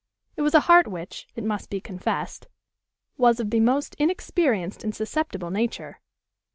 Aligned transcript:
It 0.35 0.41
was 0.41 0.55
a 0.55 0.61
heart 0.61 0.87
which, 0.87 1.27
it 1.35 1.43
must 1.43 1.69
be 1.69 1.79
confessed, 1.79 2.47
was 3.17 3.39
of 3.39 3.51
the 3.51 3.59
most 3.59 3.95
inexperienced 3.99 4.83
and 4.83 4.95
susceptible 4.95 5.51
nature. 5.51 6.01